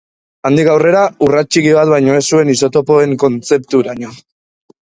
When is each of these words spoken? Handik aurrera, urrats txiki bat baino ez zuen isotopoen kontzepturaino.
Handik 0.49 0.69
aurrera, 0.75 1.01
urrats 1.25 1.45
txiki 1.51 1.75
bat 1.79 1.91
baino 1.93 2.17
ez 2.21 2.23
zuen 2.31 2.51
isotopoen 2.57 3.15
kontzepturaino. 3.25 4.11